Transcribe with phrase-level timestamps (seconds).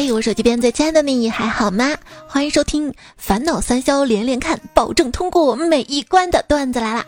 [0.00, 1.94] 喂，我手机边最亲爱的你还好吗？
[2.26, 7.04] 欢迎收听烦恼三消连连看，保证通过每一关的段子来啦！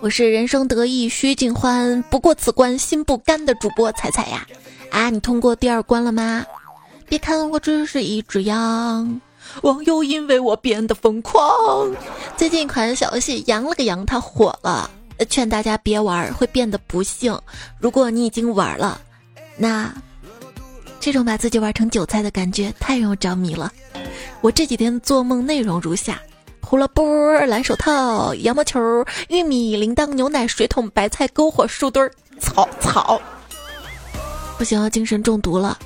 [0.00, 4.46] 我是人生得意须尽欢，不过此关心不甘的主播彩彩呀。
[4.90, 6.42] 啊，你通过第二关了吗？
[7.06, 9.20] 别看我只是一只羊，
[9.60, 11.94] 网友因为我变得疯狂。
[12.38, 14.90] 最近一款小游戏《羊了个羊》它火了，
[15.28, 17.38] 劝大家别玩，会变得不幸。
[17.78, 18.98] 如果你已经玩了，
[19.58, 19.92] 那。
[21.00, 23.72] 这种把自己玩成韭菜的感觉太让我着迷了。
[24.42, 26.20] 我这几天做梦内容如下：
[26.60, 27.04] 胡萝卜、
[27.46, 33.20] 蓝手套、羊毛球、玉米、铃铛、牛奶、水桶、白菜、篝火、树墩儿、草草。
[34.58, 35.78] 不行，精神中毒了。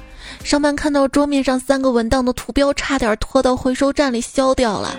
[0.42, 4.98] 上班看到桌面上三个文档的图标，差点拖到回收站里消掉了。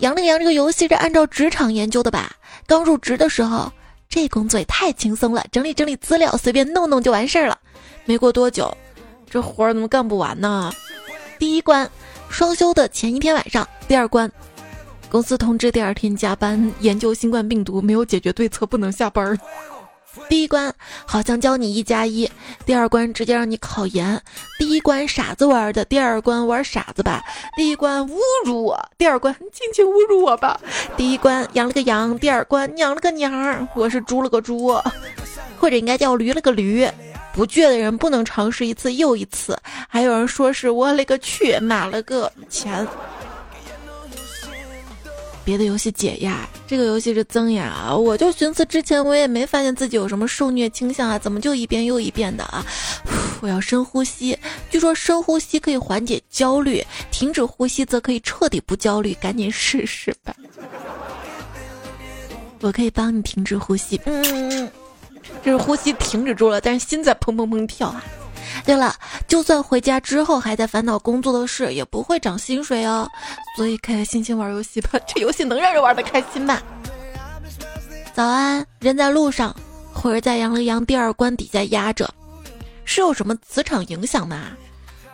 [0.00, 2.30] 羊了个羊这个游戏是按照职场研究的吧？
[2.66, 3.72] 刚入职的时候，
[4.10, 7.58] 这工作也太轻松了，整理整理资料，随便弄弄就完事儿了。
[8.04, 8.76] 没过多久。
[9.28, 10.72] 这活儿怎么干不完呢？
[11.38, 11.90] 第一关，
[12.28, 14.30] 双休的前一天晚上；第二关，
[15.10, 19.38] 公司通知第二天加班研究新冠病毒，没有解决对策不能下班儿。
[20.30, 22.30] 第一关好像教你一加一，
[22.64, 24.18] 第二关直接让你考研。
[24.58, 27.22] 第一关傻子玩的，第二关玩傻子吧。
[27.54, 30.58] 第一关侮辱我，第二关尽情侮辱我吧。
[30.96, 34.80] 第一关养了个羊，第二关娘了个娘，我是猪了个猪，
[35.60, 36.88] 或者应该叫驴了个驴。
[37.36, 39.56] 不倔的人不能尝试一次又一次。
[39.88, 42.86] 还有人说是我勒个去，买了个钱。
[45.44, 47.94] 别的游戏解压，这个游戏是增压。
[47.94, 52.66] 我就寻思之前我也没发现自己有什么受虐倾向啊，怎么就一遍又一遍的啊？
[53.40, 54.36] 我要深呼吸，
[54.70, 59.14] 据说深呼吸可以缓解焦虑，停止呼吸则可以彻底不焦虑。
[59.20, 60.34] 赶紧试试吧，
[62.60, 64.00] 我可以帮你停止呼吸。
[64.06, 64.68] 嗯。
[65.42, 68.02] 就是呼吸停止住了，但是心在砰砰砰跳啊！
[68.64, 68.94] 对了，
[69.28, 73.08] 就算回家之后还在烦恼工作的事，也不会涨薪水哦。
[73.56, 76.60] 所以开开心心玩游戏吧， 这游戏能让人玩的开心吗？
[78.14, 79.54] 早安，人在路上，
[79.92, 82.08] 或者在杨了羊第二关底下压着，
[82.84, 84.52] 是有什么磁场影响吗？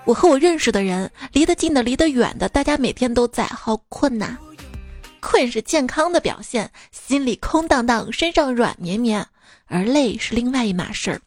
[0.05, 4.39] 我和我认识的人，离得近的，离得远的，大家每天都在，好困呐。
[5.21, 9.25] 困是健康的表现，心里空荡荡，身上软绵绵。
[9.73, 11.19] 而累是另外一码事儿，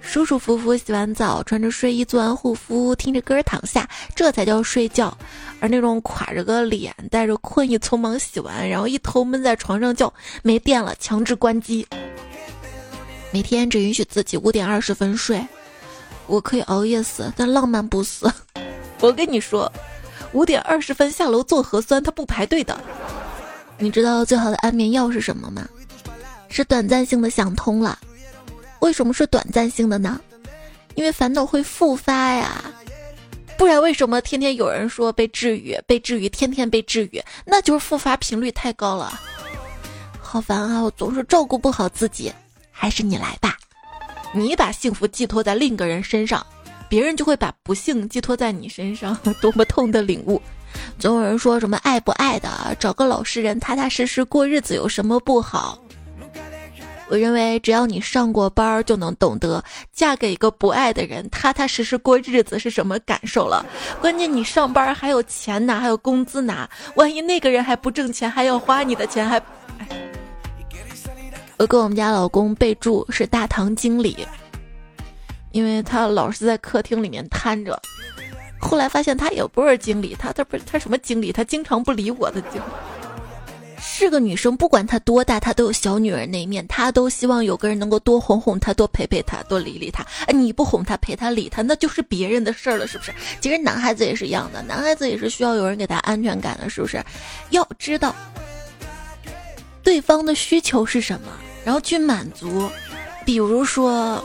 [0.00, 5.16] 舒舒服服洗完澡，穿着睡衣做完护肤，听着歌躺下，这才叫睡觉。
[5.60, 10.12] 而那种垮着个脸，带着困意，匆忙洗完，然后一头闷在床上叫
[10.42, 11.86] 没电了，强制关机。
[13.30, 15.40] 每天只允许自己五点二十分睡，
[16.26, 18.28] 我可以熬夜死，但浪漫不死。
[19.00, 19.72] 我跟你说，
[20.32, 22.76] 五点二十分下楼做核酸，他不排队的。
[23.78, 25.68] 你知道最好的安眠药是什么吗？
[26.56, 27.98] 是短暂性的想通了，
[28.80, 30.18] 为什么是短暂性的呢？
[30.94, 32.64] 因为烦恼会复发呀，
[33.58, 39.20] 不然为什么天天有人说被治愈，被治愈，天天被治愈，那就是复发频率太高了。
[40.18, 40.80] 好烦啊！
[40.80, 42.32] 我总是照顾不好自己，
[42.72, 43.58] 还是你来吧。
[44.32, 46.44] 你把幸福寄托在另一个人身上，
[46.88, 49.14] 别人就会把不幸寄托在你身上。
[49.42, 50.40] 多么痛的领悟！
[50.98, 55.78] 总有人说什么爱不爱的，找个老实人踏踏实实过日子有什么不好？
[57.08, 59.62] 我认为，只要你上过班儿，就能懂得
[59.92, 63.64] 嫁给一个不爱的人，踏踏实实过日子是什么感受了。
[64.00, 69.40] 关键你上班还有钱拿，还有工资拿，万一那个人还不挣钱，还要花你的钱，还……
[71.58, 74.26] 我跟我们家老公备注是大堂经理，
[75.52, 77.80] 因为他老是在客厅里面瘫着。
[78.58, 81.32] 后来发现他也不是经理，他他不是他什么经理？
[81.32, 82.60] 他经常不理我的经。
[83.88, 90.04] 是个女生，不管她多大，她都有小女人那一面，她都希望有个人能够多哄哄她，多陪陪她，多理理她。
[90.26, 93.14] 哎，你不哄她，陪她，理她，那就是别人的事儿了，是不是？
[93.40, 97.02] 其实男孩子也是一样的，男孩子也是需要有人给他安全感的，是不是？
[97.50, 98.14] 要知道
[99.82, 101.28] 对方的需求是什么，
[101.64, 102.68] 然后去满足。
[103.24, 104.22] 比如说，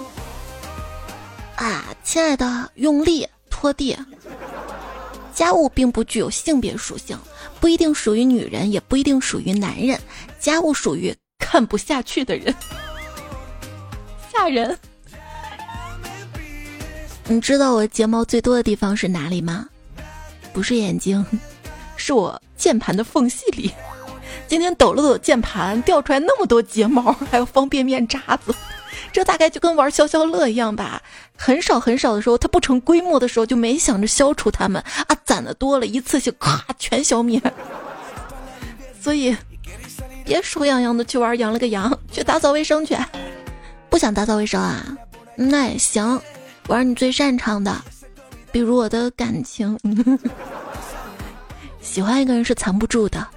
[1.56, 3.96] 啊，亲爱的，用力拖地。
[5.42, 7.18] 家务并不具有性别属性。
[7.60, 10.00] 不一定属于女人，也不一定属于男人。
[10.40, 12.54] 家务属于看不下去的人，
[14.32, 14.78] 吓人。
[17.26, 19.68] 你知道我睫毛最多的地方是哪里吗？
[20.54, 21.26] 不是眼睛，
[21.96, 23.72] 是我键盘的缝隙里。
[24.48, 28.54] 今天抖了抖键盘，掉出来那么多睫毛，还有方便面渣子。
[29.12, 31.02] 这大概就跟玩消消乐一样吧，
[31.36, 37.42] 很少很少的时候，它不成规模的时候，就没想着消除它们啊，攒的多了，一次性咔全消灭。
[39.02, 39.36] 所以，
[40.24, 42.96] 别手痒痒的去玩养了个羊，去打扫卫生去。
[43.90, 44.86] 不想打扫卫生啊？
[45.36, 46.22] 那也行，
[46.68, 47.76] 玩你最擅长的，
[48.52, 49.78] 比如我的感情，
[51.82, 53.28] 喜欢一个人是藏不住的，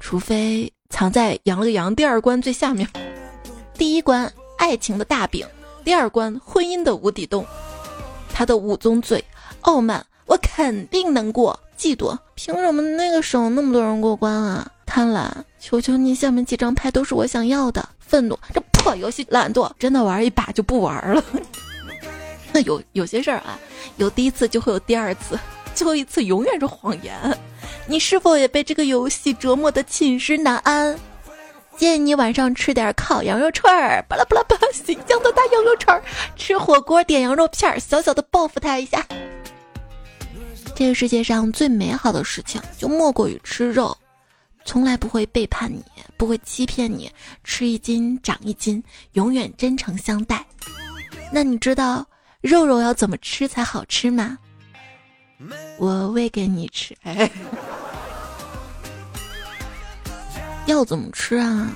[0.00, 2.88] 除非藏在“羊了个羊”第二关最下面。
[3.74, 4.30] 第一关
[4.60, 5.46] 爱情的大饼，
[5.82, 7.46] 第二关婚姻的无底洞。
[8.30, 9.24] 他的五宗罪：
[9.62, 14.70] 傲慢，我肯定能过；嫉妒，凭什么那个省那么多人过关啊？
[14.84, 17.88] 贪婪，求求你，下面几张牌都是我想要的。
[17.98, 21.24] 愤怒，这破游戏；懒惰，真的玩一把就不玩了。
[22.52, 23.58] 那有有些事儿啊，
[23.96, 25.38] 有第一次就会有第二次，
[25.74, 27.14] 最后一次永远是谎言。
[27.86, 30.98] 你是否也被这个游戏折磨的寝食难安？
[31.80, 36.02] 建议你晚上吃点烤羊肉串儿，巴拉巴拉巴拉，新疆的大羊肉串儿，
[36.36, 39.02] 吃火锅点羊肉片儿，小小的报复他一下。
[40.76, 43.96] 这个世界上最美好的事情，就莫过于吃肉，
[44.62, 45.82] 从来不会背叛你，
[46.18, 47.10] 不会欺骗你，
[47.44, 50.44] 吃一斤长一斤，永远真诚相待。
[51.32, 52.06] 那你知道？
[52.42, 54.36] 肉肉要怎么吃才好吃吗？
[55.78, 56.94] 我喂给你吃。
[57.04, 57.30] 哎，
[60.66, 61.70] 要怎么吃啊？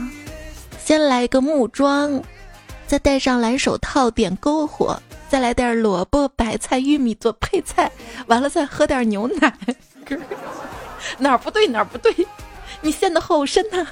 [0.82, 2.22] 先来一个木桩，
[2.86, 7.90] 再戴上蓝手套点篝火，再来点萝卜、白菜、玉米做配菜，
[8.26, 9.52] 完了再喝点牛奶。
[11.18, 12.14] 哪儿不对哪儿不对，
[12.80, 13.86] 你陷得好深呐！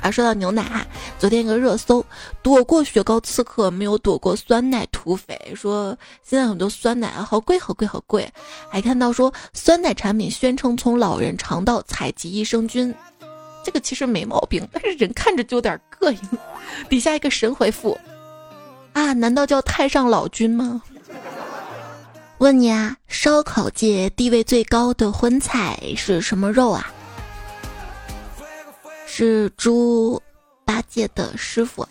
[0.00, 0.86] 啊，说到牛奶哈，
[1.18, 2.04] 昨天一个热搜，
[2.42, 5.52] 躲过雪糕刺客，没有躲过酸奶土匪。
[5.54, 8.28] 说现在很多酸奶啊，好贵好贵好贵。
[8.68, 12.92] 还看到说酸奶产品宣称从老人肠道采集益生菌，
[13.64, 16.20] 这个其实没毛病，但是人看着就有点膈应。
[16.88, 17.98] 底下一个神回复，
[18.92, 20.82] 啊，难道叫太上老君吗？
[22.38, 26.92] 问你啊，烧烤界地位最高的荤菜是什么肉啊？
[29.06, 30.20] 是猪
[30.64, 31.86] 八戒的师傅，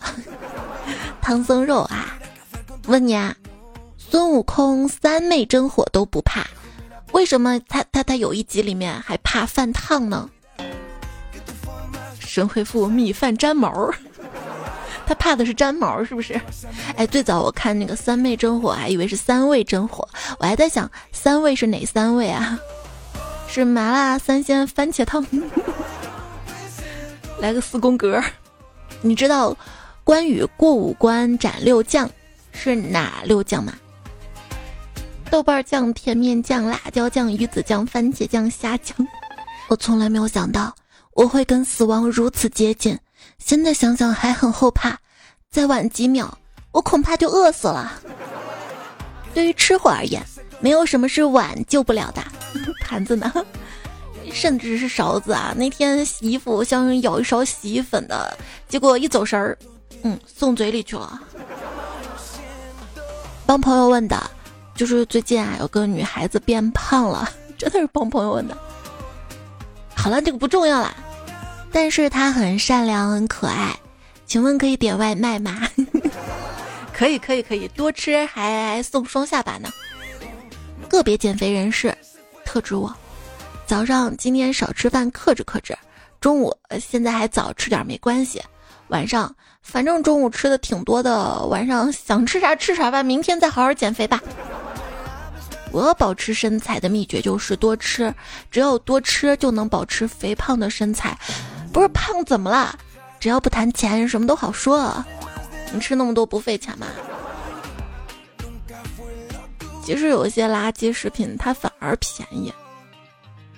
[1.22, 2.18] 唐僧肉啊！
[2.88, 3.34] 问你啊，
[3.98, 6.46] 孙悟空三昧真火都不怕，
[7.14, 10.30] 为什么他他他有一集里面还怕饭烫呢？
[12.34, 13.92] 神回复：米饭粘毛，
[15.06, 16.40] 他怕的是粘毛是不是？
[16.96, 20.08] 哎，最早我看那个三昧真火，还以为是三味真火，
[20.40, 22.58] 我还在想三味是哪三味啊？
[23.50, 25.28] 是麻辣三鲜番茄汤。
[27.42, 28.24] 来个四宫格，
[29.02, 29.54] 你知道
[30.06, 32.10] 关羽过五关斩六将
[32.54, 33.74] 是哪六将吗？
[35.30, 38.96] 豆瓣酱、甜面酱、辣椒酱、鱼子酱、番茄酱、虾酱。
[39.68, 40.74] 我从来没有想到
[41.14, 42.98] 我会跟死亡如此接近，
[43.38, 44.98] 现在想想还很后怕。
[45.50, 46.38] 再晚几秒，
[46.72, 47.92] 我恐怕就饿死了。
[49.34, 50.24] 对于吃货而言，
[50.60, 52.24] 没有什么是碗救不了的。
[52.82, 53.32] 盘子呢？
[54.32, 55.54] 甚至是勺子啊！
[55.58, 58.38] 那天洗衣服，想舀一勺洗衣粉的，
[58.70, 59.58] 结果一走神儿，
[60.04, 61.20] 嗯，送嘴里去了。
[63.46, 64.32] 帮朋友问的，
[64.74, 68.58] 就是最近啊，有个女孩子变胖了， 真的是帮朋友问的。
[69.94, 70.96] 好了，这个不重要啦，
[71.72, 73.76] 但是他很善良，很可爱。
[74.26, 75.68] 请问可以点外卖吗？
[76.94, 79.70] 可以，可以，可以，多吃还送双下巴呢。
[80.88, 81.96] 个别减肥人士，
[82.46, 82.94] 特指我。
[83.66, 85.78] 早上今天少吃饭，克制克制。
[86.20, 88.42] 中午现在还早，吃点没关系。
[88.90, 93.02] 晚上反正中午吃的挺多的，晚上想吃啥吃啥吧。
[93.02, 94.22] 明天再好好减肥吧。
[95.72, 98.14] 我保持身材的秘诀就是多吃，
[98.52, 101.18] 只有多吃就能保持肥胖的身材。
[101.72, 102.78] 不是胖怎么了？
[103.20, 105.04] 只要不谈钱，什么都好说。
[105.74, 106.88] 你吃那么多不费钱吗？
[109.84, 112.54] 其实有些垃圾食品它反而便宜。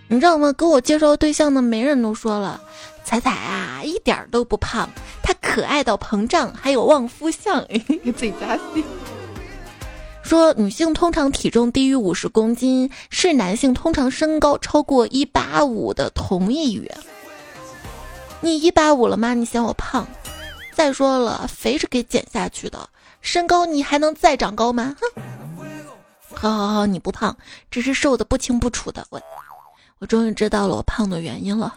[0.07, 0.53] 你知道吗？
[0.53, 2.61] 给我介绍对象的媒人都说了，
[3.03, 4.87] 彩彩啊，一点都不胖，
[5.23, 8.83] 她可爱到膨胀，还有旺夫相， 给自己加戏。
[10.21, 16.89] 说女性通常体重低于五十公斤，是男性通常身高超过一八五的同义语。
[18.43, 19.33] 你一八五了吗？
[19.33, 20.05] 你嫌我胖？
[20.75, 22.89] 再说了，肥是给减下去的，
[23.21, 24.93] 身高你还能再长高吗？
[24.99, 25.21] 哼！
[26.35, 27.37] 好好好，你不胖，
[27.71, 29.21] 只是瘦的不清不楚的我。
[29.99, 31.73] 我终于知道了我胖的原因了，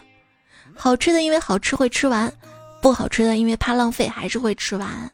[0.75, 2.29] 好吃的因为好吃会吃完，
[2.81, 5.09] 不好吃的因为怕浪费还是会吃完。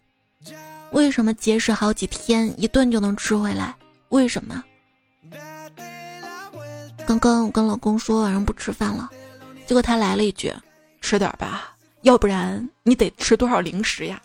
[0.89, 3.75] 为什么节食好几天一顿就能吃回来？
[4.10, 4.63] 为什么？
[7.05, 9.07] 刚刚我跟老公说晚上不吃饭了，
[9.67, 10.51] 结果他来了一句
[11.03, 14.19] ：“吃点吧，要不然你得吃多少零食呀？”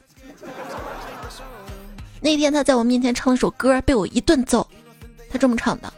[2.23, 4.67] 那天他在我面前唱了首歌，被我一顿揍。
[5.29, 5.93] 他这么唱的。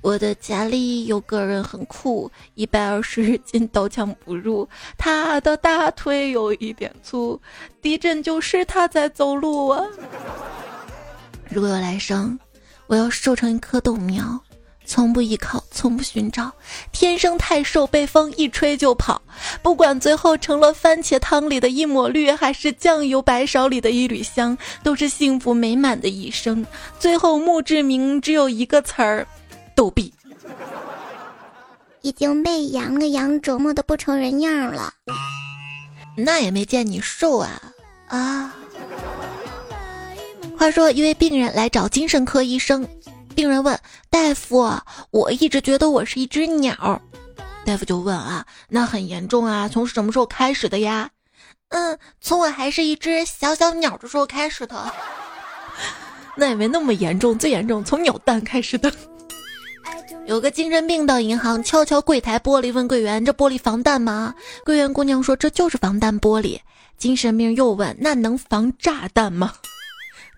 [0.00, 4.68] 我的家里有个人很酷，一百二十斤刀枪不入。
[4.98, 7.40] 他的大腿有一点粗，
[7.80, 9.84] 地震就是他在走路啊。
[11.48, 12.36] 如果有来生，
[12.88, 14.40] 我要瘦成一棵豆苗，
[14.92, 16.52] 从不依靠，从不寻找，
[16.92, 19.22] 天生太瘦，被风一吹就跑。
[19.62, 26.66] 不管最后成了番茄汤里的一抹绿，还是酱油白勺里的一缕香，都是幸福美满的一生。
[27.00, 29.26] 最后墓志铭只有一个词儿：
[29.74, 30.12] 逗比。
[32.02, 34.92] 已经被羊了羊折磨的不成人样了，
[36.18, 37.62] 那也没见你瘦啊
[38.08, 38.54] 啊！
[40.58, 42.86] 话说，一位病人来找精神科医生，
[43.32, 43.78] 病人问
[44.10, 44.72] 大夫
[45.10, 47.00] ：“我一直觉得我是一只鸟。”
[47.64, 51.10] 大夫就问啊：“那很严重啊，从什么时候开始的呀？”
[51.70, 54.92] 嗯，从我还是一只小小鸟的时候开始的。
[56.36, 58.92] 那也没那么严重，最严重从鸟蛋开始的。
[60.26, 64.34] 有个精神病到银行，敲敲柜台玻璃，问柜员：“这玻璃防弹吗？”
[64.64, 66.60] 柜员姑娘说：“这就是防弹玻璃。”
[66.98, 69.52] 精神病又问：“那能防炸弹吗？”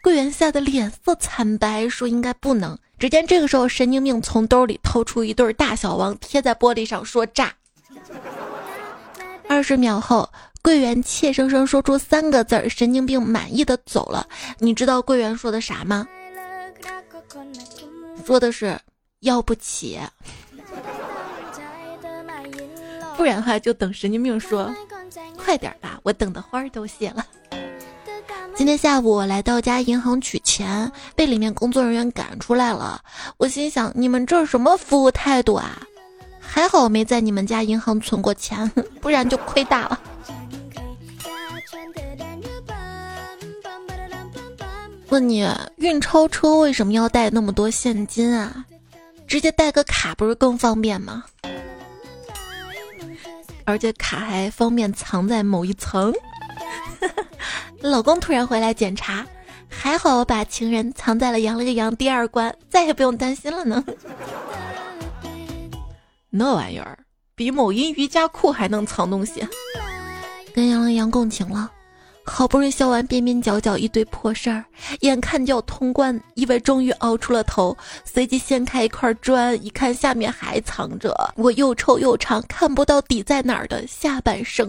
[0.04, 7.50] 柜员吓得脸色惨白，说：“应该不能。”只见这个时候，神经病从兜里掏出一对大小王，贴在玻璃上，说：“炸。”
[9.48, 10.30] 二十秒后，
[10.60, 14.28] 柜员怯生生说出三个字儿，神经病满意的走了。
[14.58, 16.06] 你知道柜员说的啥吗？
[18.26, 18.78] 说的是。
[19.20, 19.98] 要不起，
[23.16, 24.70] 不然的话就等神经病说，
[25.38, 27.24] 快点吧，我等的花儿都谢了。
[28.56, 33.00] 今天下午我来到家银行取钱，被里面工作人员赶出来了。
[33.36, 35.82] 我心想，你们这什么服务态度啊？
[36.40, 38.70] 还好我没在你们家银行存过钱，
[39.00, 40.00] 不然就亏大了。
[45.08, 45.44] 问你，
[45.76, 48.64] 运钞车为什么要带那么多现金啊？
[49.26, 51.24] 直接带个卡不是更方便吗？
[53.64, 56.14] 而且卡还方便藏在某一层。
[57.80, 59.26] 老公突然回来检查，
[59.68, 63.84] 还好我把情人藏在了羊了个羊第二关，再也不用担心了呢。
[66.30, 66.98] 那玩意儿
[67.34, 69.46] 比某音瑜伽裤还能藏东西。
[70.54, 71.70] 跟羊了羊共情了。
[72.26, 74.64] 好不容易消完边边角角一堆破事儿，
[75.00, 84.66] 眼看就要通关，以为终于熬出了头，随即掀开一块砖，一看下面还藏着我又臭又长、看不到底在哪儿的下半生。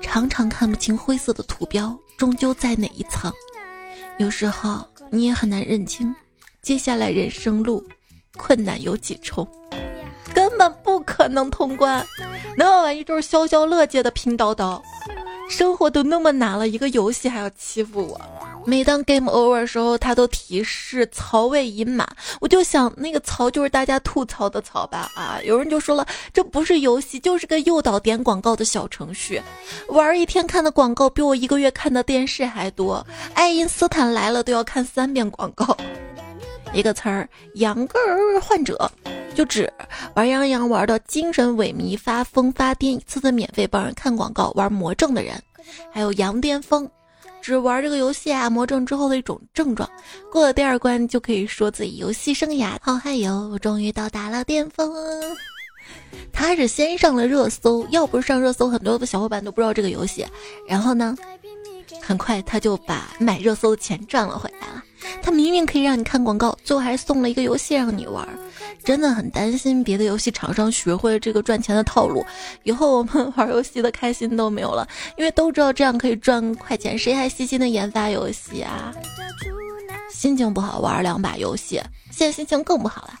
[0.00, 3.32] 常常看不清灰色的图标终究在哪一层，
[4.18, 6.14] 有时候你也很难认清，
[6.62, 7.86] 接下来人生路
[8.36, 9.46] 困难有几重，
[10.34, 12.04] 根本不可能通关。
[12.56, 14.82] 那玩意就是消消乐界的拼刀刀。
[15.48, 18.20] 生活都那么难了，一个游戏还要欺负我。
[18.66, 22.08] 每当 game over 时候，它都提示槽位已满，
[22.40, 25.10] 我就想那个槽就是大家吐槽的槽吧？
[25.16, 29.40] 啊，有人就说了，这不是游戏，就是个诱导点广告的小程序。
[29.88, 33.04] 玩一天看的广告比我一个月看的电视还多。
[33.34, 35.76] 爱因斯坦来了都要看三遍广告。
[36.72, 38.90] 一个词儿，羊个儿患者，
[39.34, 39.72] 就指
[40.14, 45.34] 玩羊羊玩到精神萎靡、发疯发癫，一次次免费帮人看广告、玩魔怔的人。
[45.92, 46.88] 还有羊癫疯，
[47.42, 49.88] 只玩这个游戏啊魔怔之后的一种症状。
[50.30, 54.92] 过了第二关就可以说自己游戏生涯好嗨哟，终于到达了巅峰。
[56.32, 60.24] 他是先上了热搜，要不是上热搜，很多的小伙伴都不知道这个游戏。
[60.66, 61.16] 然后呢，
[62.00, 64.84] 很快他就把买热搜的钱赚了回来了。
[65.22, 68.26] 他明明可以让你看广告，最后还送了一个游戏让你玩，
[68.84, 72.24] 真的很担心别的游戏厂商学会这个赚钱的套路，
[72.62, 74.86] 以后我们玩游戏的开心都没有了，
[75.16, 78.92] 因为都知道这样可以赚快钱，谁还细心的研发游戏啊？
[80.10, 83.14] 心情不好玩两把游戏，现在心情更不好了。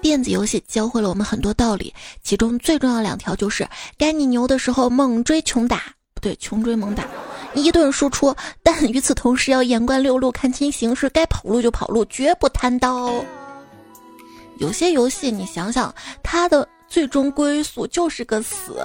[0.00, 1.92] 电子游戏教会了我们很多道理，
[2.22, 5.82] 其中最重要两条就是：该你牛的时候猛追穷打，
[6.14, 7.04] 不对，穷追猛打。
[7.54, 13.24] 一顿输出，但与此同时要眼观六路，看清形势，该跑路就跑路，绝不贪刀。
[14.58, 18.84] 有些游戏你想想，它的最终归宿就是个死，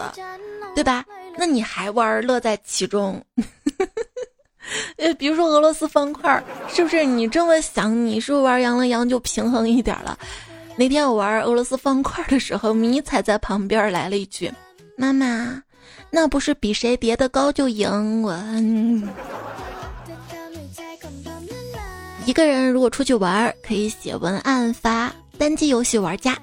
[0.76, 1.06] 对吧？
[1.38, 3.22] 那你还玩，乐在其中。
[4.98, 7.04] 呃，比如说俄罗斯方块，是不是？
[7.04, 10.18] 你这么想，你是不是玩羊了羊就平衡一点了？
[10.76, 14.52] 那天我玩俄罗斯方块的时候，迷彩在旁边来了一句
[14.98, 15.62] ：“妈妈。”
[16.12, 18.36] 那不是比谁叠的高就赢我。
[22.26, 26.38] 一个人如果出去玩，可以写文案发；单机游戏玩家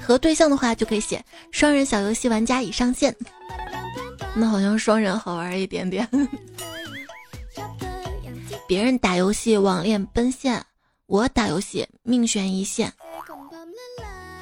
[0.00, 3.14] 和对象的话，就可以写双人小游戏玩家已上线。
[4.34, 6.06] 那好像双人好玩一点点。
[8.68, 10.60] 别人打游戏网恋奔现，
[11.06, 12.92] 我打游戏命悬一线。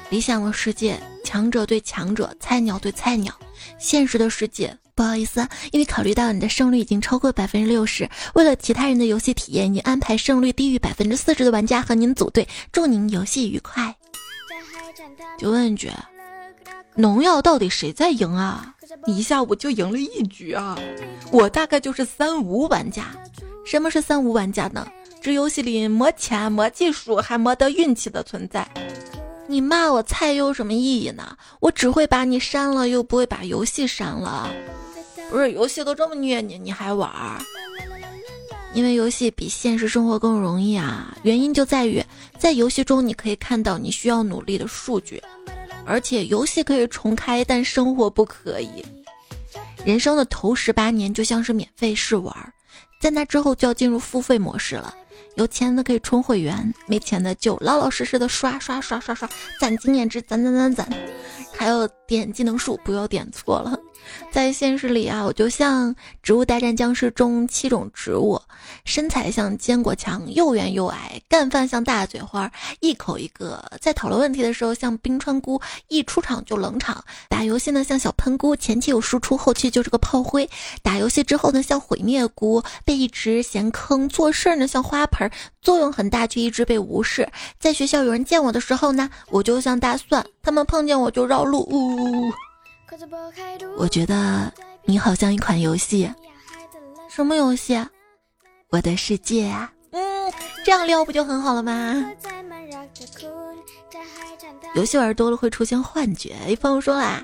[0.09, 3.33] 理想的世界，强者对强者，菜鸟对菜鸟。
[3.77, 12.47] 现实的世界，不好意思，因为考虑到你的胜率已经超过百分之六十，为了其他人的游戏体验，已安排胜率低于百分之四十的玩家和您组队。
[12.71, 13.93] 祝您游戏愉快。
[15.37, 15.91] 就问一句：
[16.95, 18.73] 农药到底谁在赢啊？
[19.05, 20.79] 你一下午就赢了一局啊！
[21.29, 23.07] 我大概就是三无玩家。
[23.65, 24.87] 什么是三无玩家呢？
[25.21, 28.65] 这游戏里没钱、没技术，还没得运气的存在。
[29.47, 31.37] 你骂我菜又有什么意义呢？
[31.59, 34.49] 我只会把你删了，又不会把游戏删了。
[35.29, 37.11] 不是游戏都这么虐你，你还玩？
[38.73, 41.17] 因为游戏比现实生活更容易啊。
[41.23, 42.03] 原因就在于，
[42.37, 45.21] 在游戏中你可以看到你需要努力的数据，
[45.85, 48.85] 而且游戏可以重开，但生活不可以。
[49.85, 52.35] 人生的头十八年就像是免费试玩，
[52.99, 54.93] 在那之后就要进入付费模式了。
[55.35, 59.29] 有钱的可以充会员，没钱的就老老实实的刷刷刷刷刷，
[59.59, 60.89] 攒经验值，攒攒攒攒，
[61.53, 63.77] 还有点技能树，不要点错了。
[64.31, 68.41] 在现实里啊，我就像《植物大战僵尸》中七种植物，
[68.83, 73.63] 身材像坚果墙，又圆又矮，干饭像大嘴花，一口一个。
[73.79, 77.03] 在讨论问题的时候像冰川菇，一出场就冷场。
[77.29, 80.49] 打游戏呢像小喷菇，前期有输出，后期就是个炮灰。
[80.83, 84.07] 打游戏之后呢像毁灭菇，被一直嫌坑。
[84.09, 85.29] 做事呢像花盆，
[85.61, 87.27] 作用很大却一直被无视。
[87.59, 91.61] 在学校有人见我的时候呢，我就像大蒜，他们碰见我就绕路。
[91.71, 92.33] 呜呜呜。
[93.77, 94.51] 我觉得
[94.83, 96.11] 你好像一款游戏，
[97.09, 97.77] 什么游戏？
[98.69, 99.71] 我的世界啊！
[99.91, 100.33] 嗯，
[100.65, 102.11] 这样撩不就很好了吗？
[104.75, 106.35] 游戏玩多了会出现幻觉。
[106.47, 107.23] 一朋友说啦，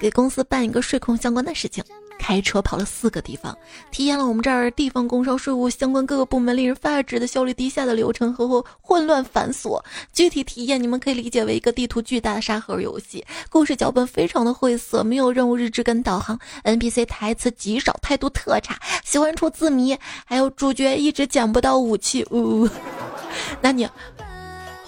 [0.00, 1.82] 给公司办一个税控相关的事情。
[2.20, 3.56] 开车跑了四个地方，
[3.90, 9.82] 体验了我们这儿地方工商税务相关各个部门令人发指的效率低下的流程和混乱繁琐。
[10.12, 19.96] 具体体验你们可以理解为一个地图巨大的沙盒游戏，故事脚本非常的晦涩，没有任务日志跟导航，NPC 台词极少，态度特差，喜欢出字谜，
[20.26, 22.24] 还有主角一直捡不到武器。
[22.30, 22.68] 呜，
[23.62, 23.88] 那你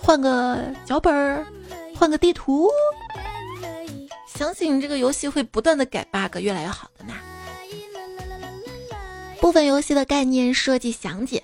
[0.01, 1.47] 换个脚本儿，
[1.97, 2.69] 换个地图。
[4.39, 7.15] 相信你这个游戏会不断的改 bug，越来越好的呢。
[9.41, 11.43] 部分游戏的概念设计详解，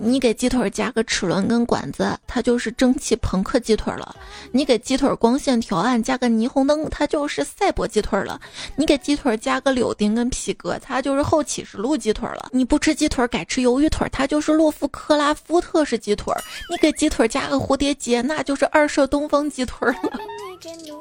[0.00, 4.12] 你给鸡腿加个齿轮跟管子，它就是蒸汽朋克鸡腿了；
[4.50, 8.38] 你给鸡腿光线调暗，加个霓虹灯，它就是赛博鸡腿了；
[8.76, 16.34] 你给鸡腿加个柳丁跟皮革，它就是后启示录鸡腿了；你不吃鸡腿改吃鱿鱼腿，它就是洛夫克拉夫特式鸡腿；
[16.68, 20.18] 你给鸡腿加个蝴蝶结，那就是二射东方鸡腿了。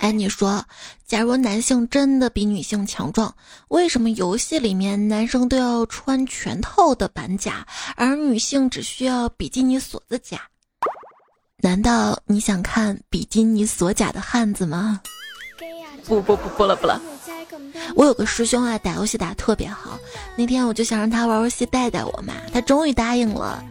[0.00, 0.64] 哎，你说，
[1.06, 3.32] 假如男性真的比女性强壮，
[3.68, 10.40] 为什么游戏里面男生都要穿全套的板甲，而女性只需要比基尼锁子甲？
[11.58, 15.02] 难道你想看比基尼锁甲的汉子吗？
[16.06, 16.98] 不不不不了不了。
[17.94, 19.98] 我有个师兄啊，打游戏打特别好，
[20.34, 23.62] 那天我就想让他玩游戏带带我嘛，他终于答应了。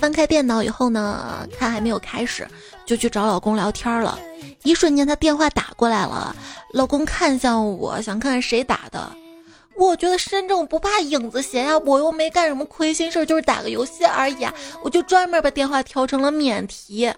[0.00, 2.46] 翻开电脑以后呢，看还没有开始，
[2.86, 4.18] 就去找老公聊天了。
[4.62, 6.34] 一瞬间，他电话打过来了，
[6.72, 9.10] 老公看向我，想看看谁打的。
[9.76, 14.52] 我觉得身正不怕影子斜呀，我又没干什么亏心事儿，就是打个游戏而已啊。
[14.82, 17.12] 我就专门把电话调成了免提，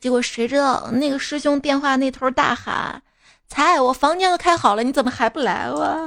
[0.00, 3.02] 结果谁知道那个师兄电话那头大喊
[3.48, 5.98] ：“才，我房间都开好了，你怎么还不来哇？”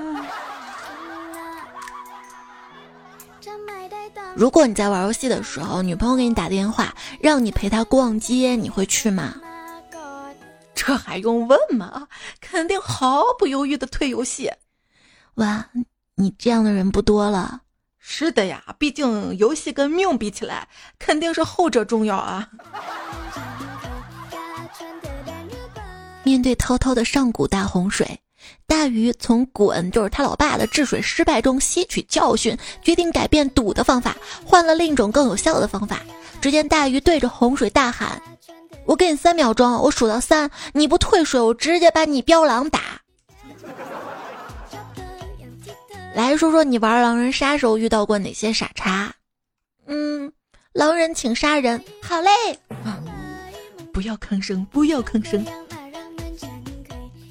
[4.36, 9.36] 如果你在玩游戏的时候，女朋友给你打电话让你陪她逛街，你会去吗？
[10.74, 12.08] 这还用问吗？
[12.40, 14.52] 肯定毫不犹豫的退游戏。
[15.36, 15.70] 哇，
[16.16, 17.62] 你这样的人不多了。
[18.00, 20.68] 是的呀，毕竟游戏跟命比起来，
[20.98, 22.50] 肯定是后者重要啊。
[26.24, 28.22] 面对滔滔的上古大洪水，
[28.68, 36.00] 大鱼从滚就是他老爸的治水失败中吸取教训，决定改变堵的方法，换了另一种更有效的方法。
[36.40, 38.22] 只见大鱼对着洪水大喊。
[38.86, 42.80] 我给你三秒钟，我数到三，你不退水，我直接把你标狼打。
[46.16, 49.14] 来说说你玩狼人杀时候遇到过哪些傻叉？
[49.86, 50.32] 嗯，
[50.74, 52.30] 狼人请杀人，好嘞。
[53.94, 55.46] 不要吭声，不要吭声。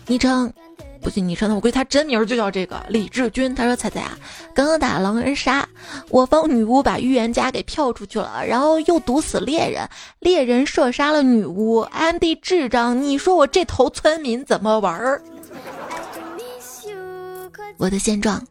[0.07, 0.53] 昵称。
[1.03, 1.55] 不信你说呢？
[1.55, 3.55] 我估计他真名就叫这个李志军。
[3.55, 4.19] 他说：“彩彩啊，
[4.55, 5.67] 刚刚打狼人杀，
[6.11, 11.81] 我方女巫把预言家给票出去了，然后又毒死猎人，猎人射杀了女巫。
[11.91, 15.23] MD 智障，你说我这头村民怎么玩儿？
[17.79, 18.47] 我的现状，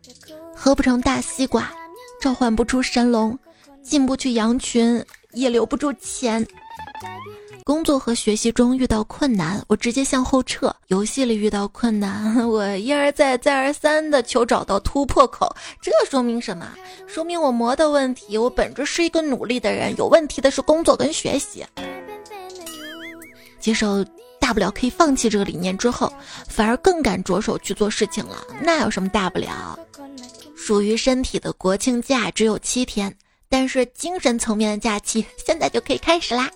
[0.56, 1.72] 喝不成大西瓜，
[2.20, 3.38] 召唤不出神龙，
[3.84, 6.46] 进不去羊群，也留不住钱。”
[7.70, 15.56] 工作和学习中遇到困难，我直接向后撤；游戏里遇到困难， 我一而再、再而三的求找到突破口。
[15.80, 16.68] 这说明什么？
[17.06, 18.36] 说明我魔的问题。
[18.36, 21.64] 我本质是一个努力的人，有问题的是工作跟学习。
[23.60, 24.04] 接受
[24.40, 26.12] 大不了可以放弃这个理念之后，
[26.48, 28.44] 反而更敢着手去做事情了。
[28.64, 29.78] 那有什么大不了？
[30.58, 33.16] 属于身体的国庆假只有七天，
[33.48, 36.50] 但是精神层面的假期现在就可以开始啦。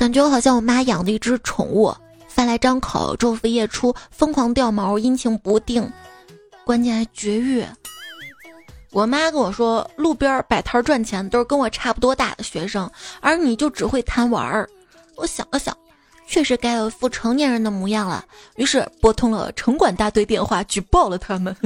[0.00, 1.94] 感觉我好像我妈养的一只宠物，
[2.26, 5.92] 饭来张口，昼伏夜出，疯狂掉毛，阴晴不定，
[6.64, 7.62] 关键还绝育。
[8.92, 14.66] 我妈跟我说，路边摆摊赚钱都是跟我差不多大的学生，而你就只会贪玩儿。
[15.16, 15.76] 我想了想，
[16.26, 18.24] 确实该有一副成年人的模样了，
[18.56, 21.54] 于是拨通了城管大队电话，举报了他们。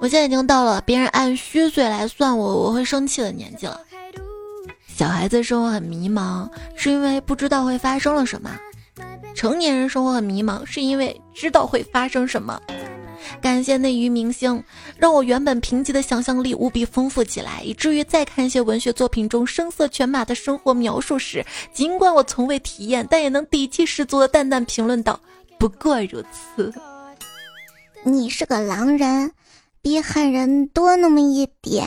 [0.00, 3.80] 我现在已经到了别人按虚岁来算我我会生气的年纪了。
[4.96, 8.50] 小孩子生活很迷茫，是因为不知道会发生了什么；
[9.34, 12.58] 成年人生活很迷茫，是因为知道会发生什么。
[13.42, 14.64] 感谢内娱明星，
[14.96, 25.20] 让我原本贫瘠的想象力无比丰富起来，以至于在看一些文学作品中声色犬马的生活描述时，尽管我从未体验，但也能底气十足的淡淡评论道
[25.60, 26.72] ：“不过如此。”
[28.02, 29.32] 你是个狼人，
[29.82, 31.86] 比狠人多那么一点。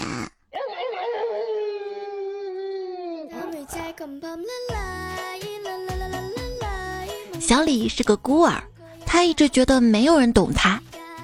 [7.40, 8.62] 小李是个孤儿，
[9.06, 10.80] 他一直觉得没有人懂他。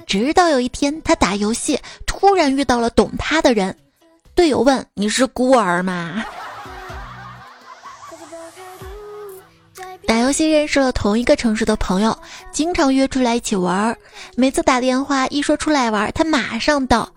[0.08, 3.76] 直到有一天，他打游戏突然遇到了懂他的人。
[4.34, 6.24] 队友问：“你是孤儿吗？”
[10.08, 12.18] 打游戏认识了同一个城市的朋友，
[12.52, 13.98] 经常约出来一起玩。
[14.36, 17.12] 每次打电话一说出来玩，他马上到。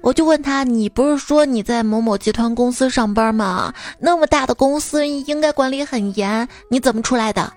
[0.00, 3.74] 我就问他：“你不是说你在某某集团公司上班吗？
[3.98, 7.52] 那么大的公司应该管理很严，你怎么出来的？”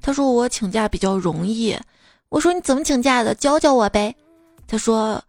[0.00, 1.76] 他说：“我请假比较容易。”
[2.30, 3.34] 我说：“你怎么请假的？
[3.34, 4.14] 教教我呗。”
[4.66, 5.22] 他说：“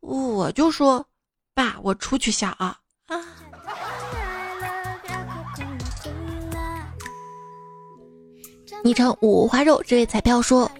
[0.00, 1.04] 我就说，
[1.54, 3.20] 爸，我出去下啊啊！”
[8.82, 10.70] 昵称五花肉这位彩票说：“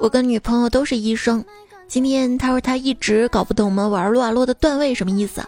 [0.00, 1.44] 我跟女朋友都是医生，
[1.88, 5.42] 今天他说他一直搞不懂我们玩撸啊撸的段位什么意思，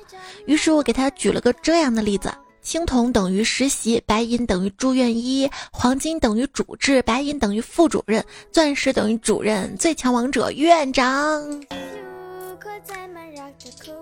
[0.46, 11.42] 于是我给他举了个这样的例子：青铜等于实习，白银等于住院医，黄金等于主治，白银等于副主任，钻石等于主任，最强王者院长。”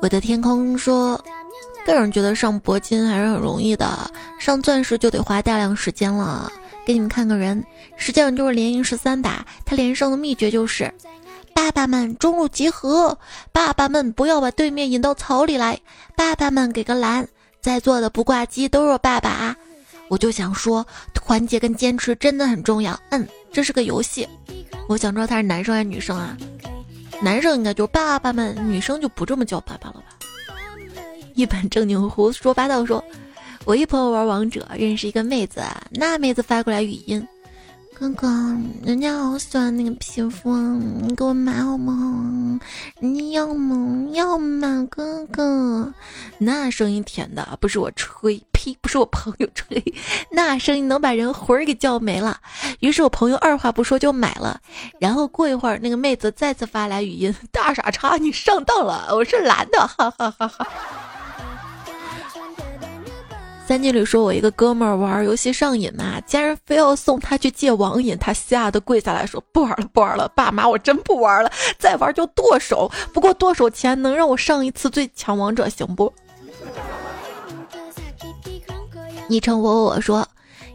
[0.03, 1.19] 我的天空说
[1.87, 6.53] ：“个人觉得上铂金还是很容易的，上钻石就得花大量时间了。
[6.85, 7.65] 给你们看个人，
[7.97, 9.45] 实际上就是连赢十三把。
[9.65, 10.93] 他连胜的秘诀就是：
[11.57, 13.19] 爸爸们中路集合，
[13.51, 15.81] 爸爸们不要把对面引到草里来，
[16.15, 17.27] 爸爸们给个蓝，
[17.63, 19.57] 在座的不挂机都是爸爸啊！
[20.09, 23.01] 我就想说，团结跟坚持真的很重要。
[23.09, 24.29] 嗯，这是个游戏，
[24.87, 26.37] 我想知道他是男生还是女生啊？”
[27.23, 30.19] 男生应该就是爸爸们，女生就不这么叫爸爸了吧？
[31.35, 33.03] 一本正经胡说八道说，
[33.65, 37.27] 我一朋友玩王者，认识一个妹子，那妹子发过来语音。
[37.99, 38.29] 哥哥，
[38.85, 41.97] 人家好喜欢那个皮肤，你给我买好不好？
[43.01, 44.07] 你要吗？
[44.13, 45.91] 要吗，哥哥？
[46.37, 49.83] 那声音甜的，不是我吹，呸，不是我朋友吹，
[50.31, 52.39] 那声音能把人魂儿给叫没了。
[52.81, 54.61] 于是我朋友二话不说就买了。
[55.01, 60.69] 然后过一会儿，那个妹子再次发来语音：大傻叉，你上当了，我是蓝的，哈哈哈哈。
[63.67, 72.89] 三金里说：“我一个哥们儿玩游戏上瘾嘛，家人非要送他去戒网瘾，他吓得跪下来说：不玩了，不玩了，爸妈，我真不玩了，再玩就剁手。
[73.13, 76.13] 不过剁手前能让我上一次最强王者行不？”
[79.29, 80.25] 昵称我我说：“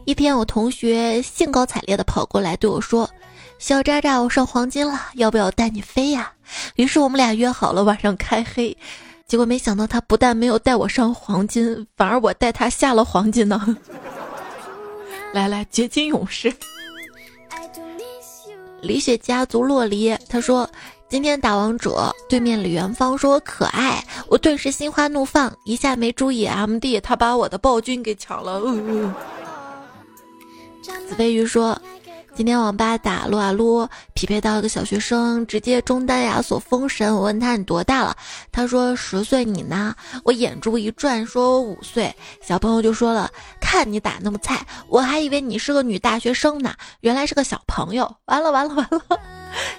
[0.04, 3.08] 一天我同学兴高采烈的跑过来对我说：
[3.58, 6.30] 小渣渣，我上黄金了，要不要带你飞呀？
[6.76, 8.76] 于是我们俩约好了晚上开黑。”
[9.32, 13.78] 结果没想到，他不但没有带我上黄金，反而我带他下了黄金呢。
[15.32, 16.52] 来来，掘金勇士，
[18.82, 20.68] 李雪家族洛离，他说
[21.08, 28.60] 今天打王者，对面李元芳说我可爱，我顿时心花怒放，一下没注意 M D，他把我的暴君给抢了。
[31.08, 31.80] 紫飞鱼说。
[32.34, 37.14] 今天网吧打撸啊撸，匹配到一个小学生，直接中单亚索封神。
[37.14, 38.16] 我问他你多大了，
[38.50, 39.94] 他说十岁，你呢？
[40.24, 42.12] 我眼珠一转，说我五岁。
[42.40, 48.10] 小朋友就说了，看你打那么菜，我还以为你是个女大学生呢，原来是个小朋友。
[48.24, 49.20] 完了完了完了，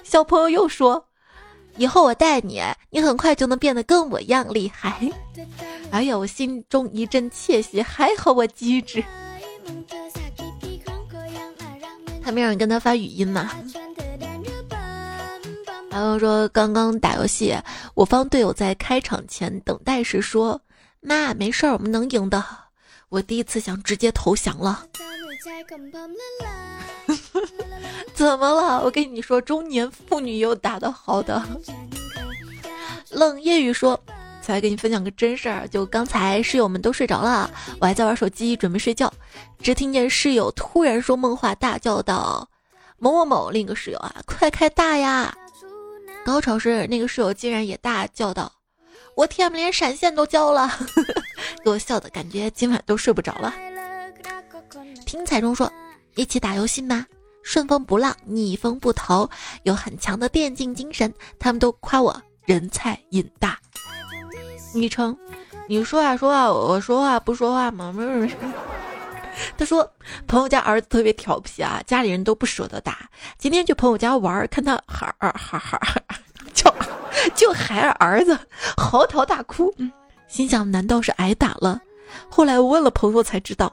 [0.04, 1.04] 小朋友又说，
[1.76, 5.00] 以后我带你，你很快就能变得跟我一样厉害。
[5.90, 9.02] 哎呀，我心中一阵窃喜，还好我机智。
[12.24, 13.50] 还没让人跟他发语音嘛？
[15.90, 17.54] 然后说刚刚打游戏，
[17.94, 20.60] 我方队友在开场前等待时说
[21.00, 22.44] ：“妈，没事儿，我们能赢的。”
[23.10, 24.86] 我第一次想直接投降了，
[28.12, 28.82] 怎么了？
[28.82, 31.40] 我跟你说，中年妇女有打得好的。
[33.10, 34.00] 冷夜雨说
[34.44, 39.10] ：“才给你分享个真事儿，就刚才室友们都睡着了，我还在玩手机准备睡觉，
[39.58, 42.46] 只听见室友突然说梦话，大叫道
[43.00, 45.34] ：‘某某某，另一个室友啊，快开大呀！’
[46.26, 48.52] 高潮时，那个室友竟然也大叫道
[49.16, 50.70] ：‘我天，连闪现都交了！’
[51.64, 53.54] 给我笑的感觉今晚都睡不着了。
[55.06, 55.72] 听彩中说，
[56.16, 57.06] 一起打游戏吗？
[57.42, 59.28] 顺风不浪，逆风不逃，
[59.62, 62.14] 有很强的电竞精神，他们都夸我。”
[62.46, 63.58] 人菜瘾大，
[64.74, 65.16] 昵称，
[65.68, 67.92] 你说话说话，我说话不说话吗？
[67.94, 68.28] 没有。
[69.56, 69.88] 他说
[70.26, 73.08] 朋友家儿子特别调皮啊，家里人都不舍得打。
[73.38, 75.80] 今天去朋友家玩，看他孩儿喊喊
[76.52, 76.72] 叫
[77.34, 78.38] 就孩儿子，
[78.76, 79.72] 嚎啕大哭。
[80.28, 81.80] 心想难道是挨打了？
[82.28, 83.72] 后来问了朋友才知道，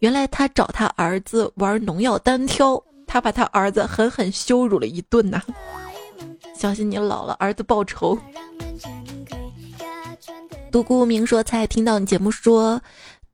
[0.00, 5.40] 原来他找他儿子玩农药单挑，他把他儿子狠狠羞辱了一顿呐。
[6.54, 8.18] 小心你老了，儿子报仇。
[10.76, 12.78] 独孤明说：“才听到你节目说，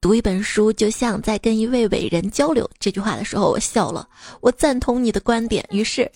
[0.01, 4.09] 读一本书就像在跟一位伟人交流。”这句话的时候，我笑了。
[4.41, 5.67] 我赞同你的观点。
[5.73, 6.09] 于是，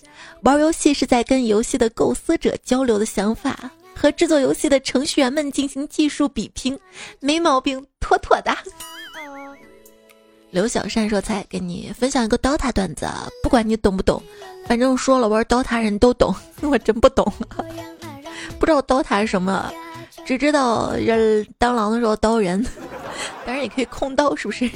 [0.43, 6.79] 玩游戏是在跟游戏的构思者交流的想法，和制作游戏的程序员们进行技术比拼，
[7.19, 8.55] 没毛病，妥妥的。
[10.49, 13.05] 刘小善说：“才给你分享一个 DOTA 段子，
[13.43, 14.23] 不管你懂不懂，
[14.65, 16.33] 反正说了玩 DOTA 人都懂。
[16.63, 17.29] 我真不懂，
[18.57, 19.69] 不知道 DOTA 是什么，
[20.27, 22.61] 只知道人当狼的时候刀人，
[23.45, 24.69] 当然也可以控刀，是不是？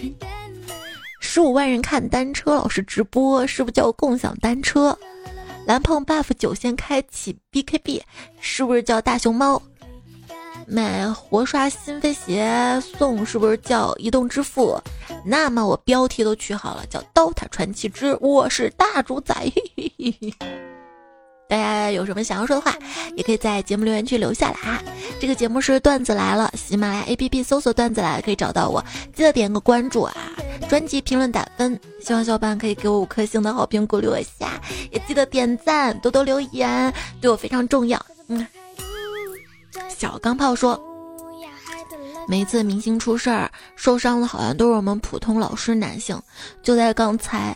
[1.20, 4.98] 十五万人看单车老师直播，是不是叫共享单车？
[5.66, 8.02] 蓝胖 buff 九仙开启 BKB，
[8.40, 9.62] 是不是叫大熊猫？”
[10.68, 14.82] 买活刷新飞鞋送是不是叫移动支付？
[15.26, 19.52] 那么我标题都取好了，叫《刀塔传奇之我是大主宰》。
[21.52, 22.74] 大家有什么想要说的话，
[23.18, 24.82] 也可以在节目留言区留下来啊。
[25.20, 28.82] 这个节目是段子来了，喜马拉雅 APP 搜索“段子来了”可以找到我，
[29.14, 30.16] 记得点个关注啊。
[30.70, 34.62] 专辑评论打分，希望小伙伴可以给我五颗星的好评鼓励我一下，
[34.92, 38.02] 也记得点赞，多多留言，对我非常重要。
[38.30, 38.48] 嗯。
[39.90, 40.82] 小钢炮说
[42.30, 46.18] ：“每次明星出事儿受伤了，好像都是我们普通老实男性。
[46.64, 47.54] 就在刚才，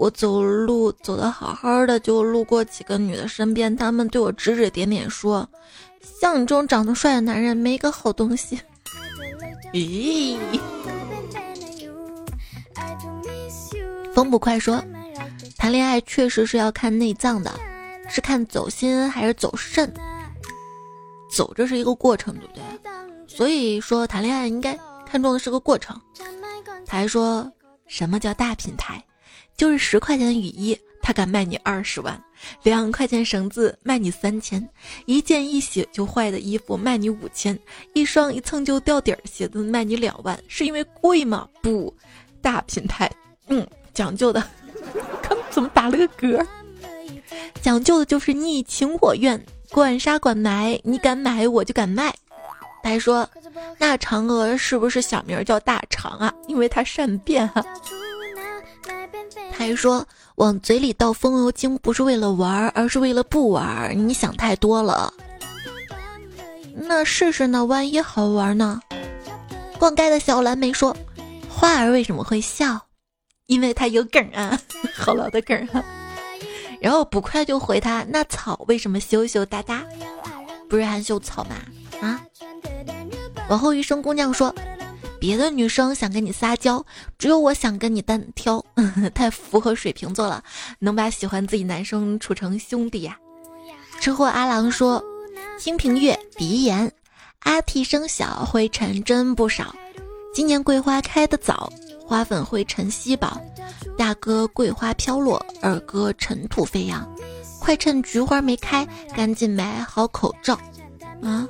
[0.00, 5.46] 我走路走的好好的，就路过几个女的身边，她们对我指指点点，说：
[6.18, 8.58] 像你这种长得帅的男人，没一个好东西。
[9.74, 10.38] 咦？
[14.14, 14.82] 风不快说，
[15.58, 17.52] 谈恋爱确实是要看内脏的，
[18.08, 19.92] 是看走心还是走肾？”
[21.30, 22.62] 走，这是一个过程，对不对？
[23.26, 26.00] 所以说谈恋爱应该看重的是个过程。
[26.86, 27.52] 他还说
[27.86, 29.04] 什么叫大品牌？
[29.60, 32.14] 就是十块钱的雨衣，他敢卖你二十万；
[32.62, 34.58] 两块钱绳子卖你三千；
[35.04, 37.54] 一件一洗就坏的衣服卖你五千；
[37.92, 40.42] 一双一蹭就掉底儿鞋子卖你两万。
[40.48, 41.46] 是因为贵吗？
[41.60, 41.94] 不，
[42.40, 43.10] 大品牌，
[43.48, 44.42] 嗯，讲究的。
[45.20, 46.46] 刚怎么打了个嗝？
[47.60, 49.38] 讲究的就是你情我愿。
[49.68, 52.10] 管杀管埋，你敢买我就敢卖。
[52.82, 53.28] 他还说，
[53.76, 56.32] 那嫦娥是不是小名叫大肠啊？
[56.48, 57.62] 因为它善变啊。
[59.52, 64.08] 他还说，往嘴里倒风油精不是为了玩，而是为了不玩。
[64.08, 65.12] 你想太多了。
[66.74, 67.64] 那试试呢？
[67.64, 68.80] 万一好玩呢？
[69.78, 70.96] 灌溉的小蓝莓说，
[71.48, 72.80] 花儿为什么会笑？
[73.46, 74.58] 因为它有梗啊，
[74.94, 75.84] 好老的梗啊。
[76.80, 79.84] 然后捕快就回他：“那草为什么羞羞答答？
[80.68, 81.56] 不是含羞草吗？”
[82.00, 82.18] 啊！
[83.50, 84.54] 往后余生姑娘说
[85.20, 86.84] ：“别的女生想跟你撒娇，
[87.18, 88.64] 只有我想跟你单挑，
[89.14, 90.42] 太符合水瓶座了，
[90.78, 93.16] 能把喜欢自己男生处成兄弟呀。”
[94.00, 95.02] 吃货阿郎说
[95.60, 96.90] ：“清平乐，鼻炎，
[97.40, 99.74] 阿嚏声小，灰尘真不少。
[100.32, 101.70] 今年桂花开得早。”
[102.10, 103.40] 花粉灰尘稀薄，
[103.96, 107.08] 大哥桂花飘落，二哥尘土飞扬，
[107.60, 110.58] 快趁菊花没开，赶紧买好口罩
[111.22, 111.46] 啊！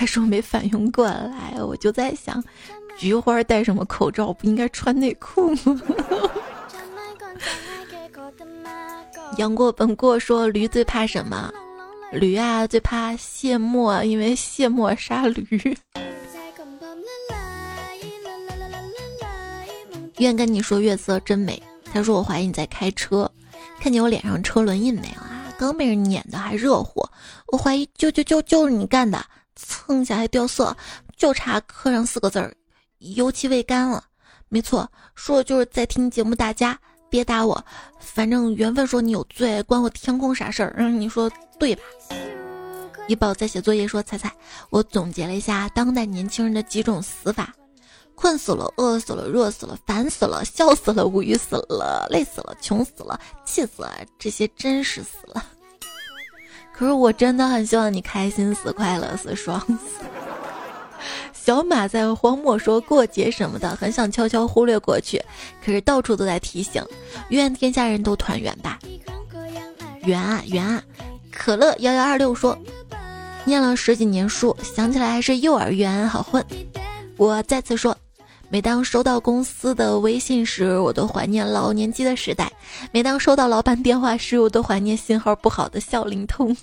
[0.00, 2.42] 开始我没反应过来，我就在想，
[2.96, 4.32] 菊花戴什么口罩？
[4.32, 5.78] 不应该穿内裤吗？
[9.36, 11.52] 杨过本过说，驴最怕什么？
[12.12, 15.76] 驴啊，最怕卸磨，因为卸磨杀驴。
[20.16, 21.62] 愿跟你说月色真美。
[21.92, 23.30] 他说我怀疑你在开车，
[23.78, 25.52] 看见我脸上车轮印没有啊？
[25.58, 27.06] 刚被人碾的还热乎，
[27.48, 29.22] 我怀疑就就就就是你干的，
[29.66, 30.76] 蹭一下还掉色，
[31.16, 32.54] 就差刻上四个字儿，
[32.98, 34.04] 油漆未干了。
[34.48, 37.64] 没错，说的就是在听节目，大家别打我，
[38.00, 40.74] 反正缘分说你有罪，关我天空啥事儿？
[40.76, 41.82] 嗯， 你说对吧？
[43.06, 44.32] 一宝在写作业说：“彩彩，
[44.70, 47.52] 我总结了一下当代年轻人的几种死法：
[48.14, 55.44] 困死了、饿死了、热死了、烦死了、笑死了、无语死了、累死了、穷死了、气死了，这些真是死了。
[56.80, 60.02] 可是我真的很希望你开心死、快乐死、爽死。
[61.30, 65.22] ”小马在荒漠说过节什么的，很想悄悄忽略过去，
[65.62, 66.82] 可是到处都在提醒，
[67.28, 68.78] 愿天下人都团圆吧。
[70.04, 70.82] 圆啊圆啊！
[71.30, 72.56] 可乐幺幺二六说。
[73.44, 76.42] 念了十几年书，想起来还是幼儿园好混。
[77.18, 77.94] 我再次说，
[78.52, 82.46] 每当收到公司的微信时，我都怀念老年机的时代；
[82.90, 86.54] 每当收到老板电话时，我都怀念信号不好的小灵通。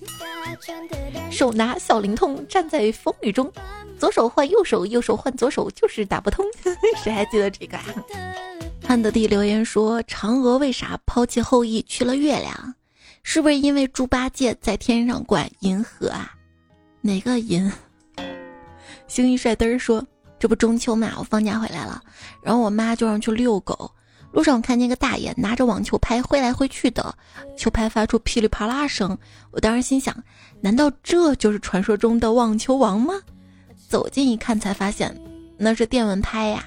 [1.31, 3.49] 手拿小灵通，站在风雨中，
[3.97, 6.45] 左手换右手，右手换左手，就是打不通。
[7.01, 7.85] 谁还记得这个啊？
[8.85, 12.75] 汉德帝留言说：“嫦娥为啥抛弃后羿去了月亮？
[13.23, 16.33] 是不是因为猪八戒在天上管银河啊？”
[16.99, 17.71] 哪个银？
[19.07, 20.05] 星一帅嘚儿说
[20.39, 22.01] ：“这不中秋嘛，我放假回来了，
[22.41, 23.91] 然后我妈就让去遛狗。
[24.31, 27.15] 路上我看见个大爷拿着网球拍挥来挥去的，
[27.57, 29.17] 球拍发出噼里啪啦声。
[29.51, 30.15] 我当时心想：
[30.61, 33.13] 难道这就是传说中的网球王吗？
[33.87, 35.15] 走近一看，才发现
[35.57, 36.63] 那是电蚊拍呀。”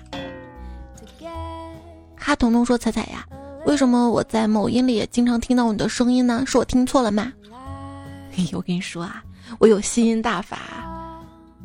[2.16, 3.24] 哈彤彤说：“彩彩呀，
[3.66, 6.42] 为什么我在某音里也经常听到你的声音呢？
[6.46, 7.32] 是我听错了吗？”
[8.32, 9.22] 嘿，我跟你说啊。
[9.58, 10.58] 我有吸音大法，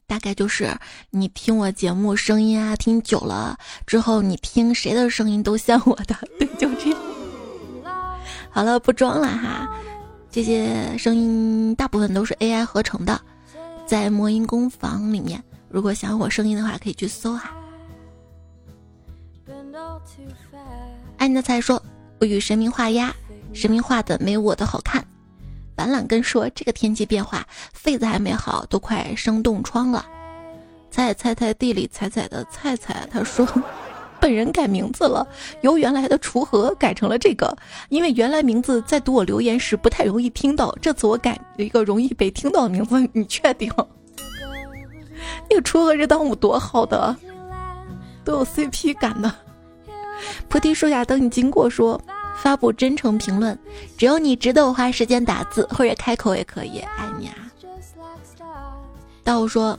[0.07, 0.77] 大概就是
[1.09, 6.99] 你听我节目声音啊，听久了之后，你听谁的声音都像我的， 对，就这样。
[8.51, 9.69] 好了，不装了哈，
[10.29, 13.19] 这些声音大部分都是 AI 合成的，
[13.87, 17.51] 在魔音工坊里面，如果想要我声音的话，可以去搜哈。
[21.17, 21.81] 爱你的菜说，
[22.19, 23.13] 我与神明画押，
[23.53, 25.05] 神明画的没我的好看。
[25.75, 27.45] 板蓝根说：“这个天气变化，
[27.77, 30.05] 痱子还没好，都快生冻疮了。”
[30.89, 33.45] 菜菜菜地里采采的菜菜，他说
[34.21, 35.27] ：“本人改名字了，
[35.61, 37.53] 由原来的锄禾改成了这个，
[37.89, 42.95] 因为原来名字在读我留言时不太容易听到，这次我改了一个容易被听到的名字。
[43.11, 43.69] 你确定？
[45.49, 47.13] 那个锄禾日当午多好的，
[48.23, 49.29] 都有 CP 感的。
[50.47, 52.01] 菩提树下等你经过说。”
[52.45, 53.57] 发布真诚评论，
[53.97, 57.33] 只有你值得我花时间打字或者开口也可以，爱你啊！
[59.23, 59.75] 道说，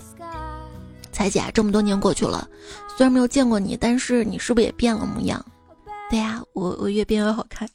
[1.13, 2.49] 彩姐这么多年过去了，
[2.97, 5.47] 虽然没有见过你，但是你是不是也变了模样？
[6.11, 7.69] 对呀，我我越变越好看。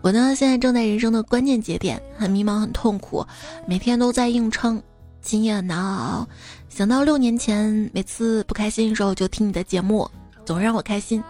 [0.00, 3.22] 我呢，现在正在人生的关键节点，很迷茫，很痛苦，
[3.66, 4.82] 每天都在硬撑，
[5.20, 6.26] 今夜难熬。
[6.70, 10.10] 想到六年前，每次不开心的时候就听你的节目，
[10.46, 11.22] 总让我开心。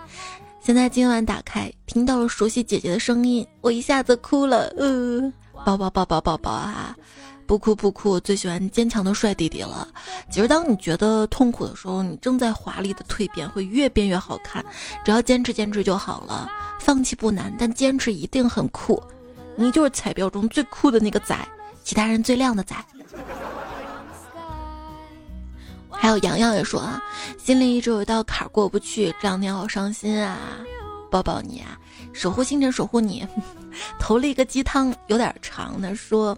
[0.64, 4.72] 现在今晚打开，听到了熟悉姐姐的声音，我一下子哭了。
[4.76, 5.20] 呃，
[5.64, 6.96] 抱抱抱抱抱抱啊！
[7.48, 9.88] 不哭不哭，我最喜欢坚强的帅弟弟了。
[10.30, 14.64] 其实当你觉得痛苦的时候，你正在华丽的蜕变，会越变越好看。
[15.04, 16.48] 只要坚持坚持就好了。
[16.78, 19.02] 放弃不难，但坚持一定很酷。
[19.56, 21.36] 你就是彩票中最酷的那个仔，
[21.82, 22.76] 其他人最靓的仔。
[26.02, 27.00] 还有洋洋也说啊，
[27.38, 30.36] 心里一直有一道坎过不去，这两天好伤心啊，
[31.08, 31.78] 抱抱你啊，
[32.12, 33.24] 守护星辰，守护你，
[34.00, 36.36] 投了一个鸡汤，有点长的说。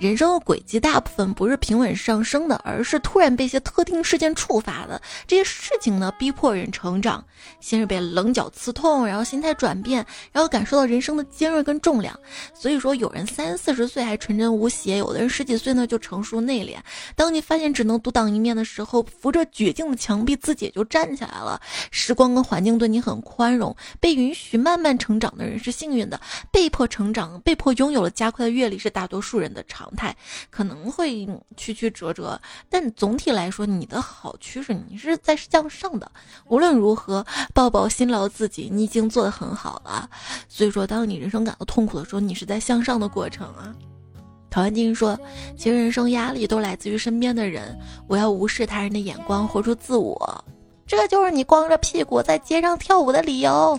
[0.00, 4.98] 人生的轨迹大部分不是平稳上升的，而是突然被一些特定事件触发的。
[5.26, 7.22] 这些事情呢，逼迫人成长，
[7.60, 12.18] 先是被棱角刺痛，然后心态转变，然后感受到人生的尖锐跟重量。
[12.54, 16.78] 所以说，有人三四十岁还纯真无邪，有的人十几岁呢就成熟内敛。
[17.14, 21.60] 当你发现只能独当一面的时候，扶着绝境的墙壁，自己也就站起来了。
[21.90, 26.18] 时光跟环境对你很宽容，被允许慢慢成长的人是幸运的，
[26.50, 29.89] 被迫成长、被迫拥有了加快的阅历是大多数人的常。
[29.96, 30.16] 态
[30.50, 31.26] 可能会
[31.56, 36.10] 曲曲折折，但总体来说，你的好趋势，你是在向上的。
[36.48, 37.24] 无论如何，
[37.54, 40.08] 抱抱辛劳自己，你已经做得很好了。
[40.48, 43.74] 所以说，当你人生感到痛苦的时候，你是在向上的过程啊。
[44.50, 45.16] 陶安静说
[45.56, 47.78] ：“其实人生压力都来自于身边的人，
[48.08, 50.44] 我要无视他人的眼光，活出自我，
[50.88, 53.78] 这就是你光着屁股在街上跳舞的理由。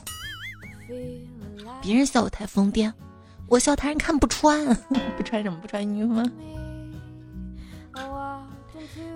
[1.82, 2.90] 别人笑我太疯癫。”
[3.52, 4.66] 我笑他人看不穿，
[5.18, 6.24] 不穿什么不穿衣服吗？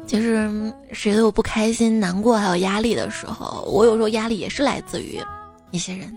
[0.06, 5.22] 其 实谁都有不开心、难过还有压力的时候，我有时候压力也是来自于
[5.72, 6.16] 一些人。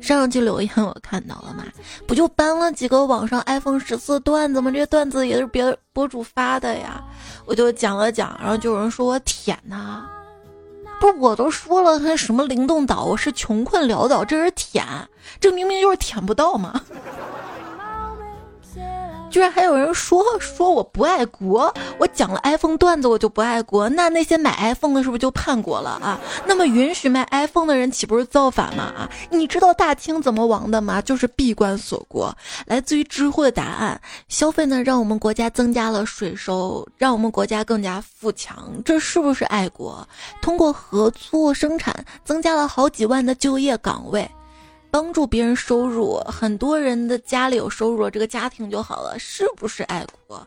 [0.00, 1.64] 上上期留言我看到了嘛？
[2.06, 4.70] 不就搬了几个网上 iPhone 十四段子吗？
[4.70, 7.04] 这些段子也是别的博主发的呀，
[7.44, 10.08] 我就讲了讲，然后就有人说我舔呐，
[11.00, 14.84] 不，我都说了，他什么灵动岛，我是穷困潦倒，这是舔，
[15.40, 16.80] 这明明就是舔不到嘛。
[19.38, 26.18] 居然还有人说说我不爱国，我讲了 iPhone 段子我就不爱国，那那些买 iPhone 的是不是就叛国了啊？
[26.44, 28.82] 那么允许卖 iPhone 的人岂不是造反吗？
[28.82, 31.00] 啊，你知道大清怎么亡的吗？
[31.00, 32.36] 就是闭关锁国。
[32.66, 40.04] 来自于知乎的答案：消费呢，让我们国家增加了税收，让我们国家更加富强，这是不是爱国？
[40.42, 44.28] 通过合作生产，增加了好几万的就业岗位。
[44.98, 50.44] 帮助别人收入，很多人的家里有收入，这个家庭就好了，是不是爱国？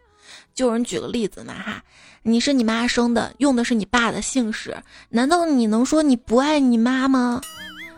[0.53, 1.81] 就有人举个例子嘛哈，
[2.21, 4.75] 你是你妈生的，用的是你爸的姓氏，
[5.07, 7.39] 难道你能说你不爱你妈吗？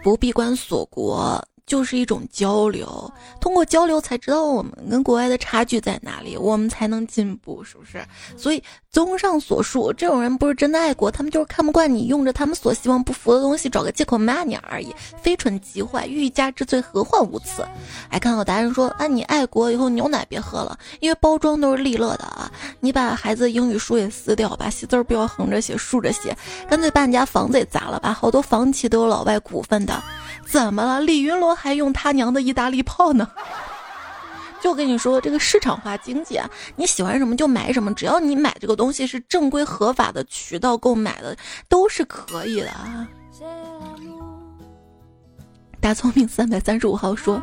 [0.04, 1.44] 不闭关锁国。
[1.66, 8.04] 就是一种交流，通过交流才知道我们跟国外的差距在哪里，我们才能进步，是不是？
[8.38, 8.62] 所以
[8.92, 17.66] 综上所述，这种人不是真的爱国，他们就是看不惯你用着他们所希望不服的东西，找个借口骂你而已，非蠢即坏，欲加之罪，何患无辞？
[18.10, 22.52] 哎，看到答案说，啊，你爱国以后牛奶别喝了，因为包装都是利乐的啊，
[22.82, 26.38] 你把孩子英语书也撕掉，把写字不要横着写，竖着写，
[26.70, 30.04] 干脆把你家房子也砸了吧，好多房企都有老外股份的。
[30.54, 31.02] 怎么了？
[31.02, 33.28] 李云龙还用他娘的意大利炮呢？
[34.62, 41.36] 就跟你说，这个市场化经济啊，你喜欢什么就买什么，只要你买这个东西是正规合法的渠道购买的，
[41.68, 43.08] 都是可以的啊。
[45.82, 47.42] 大聪明三百三十五号说：“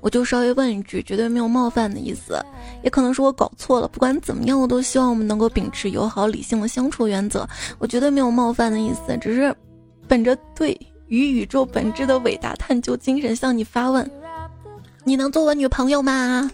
[0.00, 2.40] 我就稍微问一句，绝对没有冒犯的意思，
[2.84, 3.88] 也可能是我搞错了。
[3.88, 7.44] 不管怎么样，我都希望我们能够秉持友好理性的相处原则。
[7.80, 9.52] 我绝对没有冒犯的意思，只是
[10.06, 10.78] 本着对。”
[11.14, 14.10] 与宇宙本质的伟大探究精神向你发问：
[15.04, 16.50] 你能做我女朋友吗？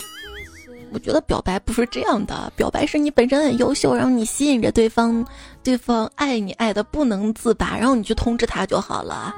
[0.92, 5.24] 我觉得表白不是这样的，表白是你本身很优秀，然后你吸引着对方，
[5.62, 9.34] 对方爱你爱的不能自拔，然后你去通知他就好了。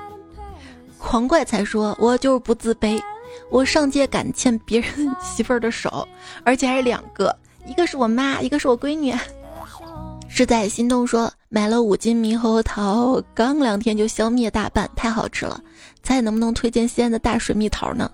[0.99, 3.01] 狂怪才说，我就是不自卑，
[3.51, 6.09] 我上街敢牵别人媳妇儿的手，
[6.43, 9.15] 而且还是两个，一个是我妈，一个是我闺女。
[10.29, 15.61] 是在心动说买了五斤猕猴桃，刚两天就消灭大半，太好吃了。
[16.03, 18.11] 猜能不能推荐西安的大水蜜桃呢？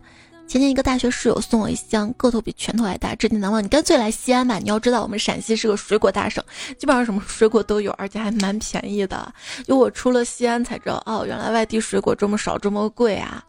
[0.48, 3.62] 前天一个大学室友送我一箱，个头比拳头还大，至今难忘。
[3.62, 6.42] 你干脆来西安吧，你要知道我们陕西是个水果大省，
[6.76, 9.32] 基本上什么水果都有，而且还蛮便宜的。
[9.64, 13.44] 就我出了西安才知道，哦，原来外地水果这么少，这么贵啊。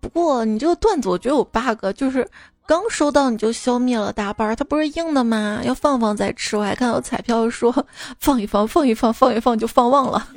[0.00, 2.28] 不过你这个段子我觉得有 bug，就是。
[2.68, 5.62] 刚收到你就消灭了大半儿，它不是硬的吗？
[5.64, 6.54] 要放放再吃。
[6.54, 7.74] 我还看到彩票说
[8.20, 10.28] 放一放，放一放，放一放就放忘了。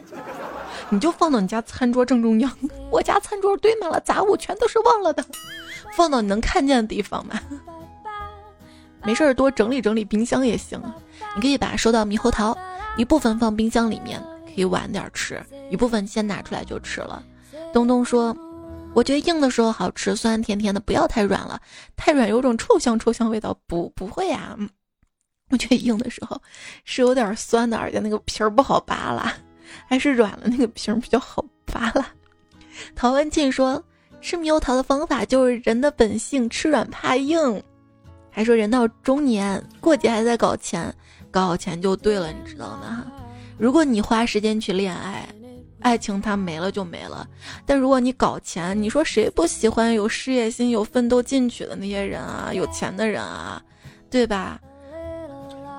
[0.87, 2.49] 你就放到你家餐桌正中央。
[2.89, 5.21] 我家餐桌堆满了杂物，全都是忘了的。
[5.91, 7.37] 放到你能看见的地方嘛。
[9.03, 10.81] 没事儿多整理整理冰箱也行。
[11.35, 12.57] 你可以把收到猕猴桃
[12.95, 17.21] 一部分放冰箱里面，可以晚点吃，一部分先拿出来就吃了。
[17.73, 18.33] 东东说。
[18.93, 21.59] 我觉得硬的时候好吃，酸酸甜甜的，不要太软了，
[21.95, 23.57] 太软有种臭香臭香味道。
[23.65, 24.57] 不，不会呀，
[25.49, 26.39] 我觉得硬的时候
[26.83, 29.33] 是有点酸的，而且那个皮儿不好扒拉，
[29.87, 32.05] 还是软了那个皮儿比较好扒拉。
[32.93, 33.81] 陶文静说，
[34.19, 37.63] 吃猕猴桃的方法就是人的本性，吃软怕硬。
[38.29, 40.93] 还说人到中年过节还在搞钱，
[41.31, 43.05] 搞钱就对了，你知道吗？
[43.57, 45.27] 如果你花时间去恋爱。
[45.81, 47.27] 爱情它没了就没了，
[47.65, 52.51] 但如果你搞钱，你说谁不喜欢有事业心、有奋斗进取的那些人啊？
[52.53, 53.61] 有钱的人啊，
[54.09, 54.59] 对吧？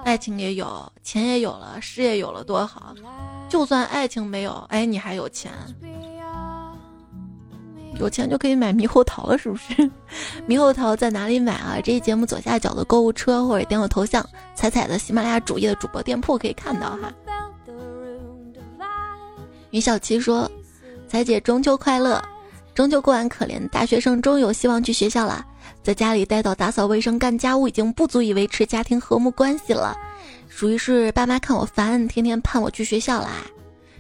[0.05, 2.95] 爱情也有，钱也有了，事业有了多好。
[3.49, 5.53] 就算爱情没有，哎，你还有钱，
[8.01, 9.89] 有钱就可以买猕猴桃了，是不是？
[10.49, 11.79] 猕猴桃在哪里买啊？
[11.81, 14.27] 这一节目左下角的购物车，或者点我头像
[14.57, 17.13] 彩彩的喜马拉雅主页的主播店铺可以看到哈。
[19.73, 20.49] 于小七说
[21.09, 22.23] ：“彩姐中秋快乐！
[22.75, 25.45] 中秋过完，可怜大学生终有希望去学校了。
[25.83, 29.97] 在家里待到打扫卫生、干家务，已经不足以维持家庭和睦关系了。
[30.51, 33.31] 属于是爸妈看我烦，天天盼我去学校啦。”